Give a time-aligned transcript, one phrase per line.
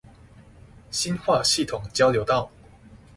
[0.89, 2.49] 新化系統交流道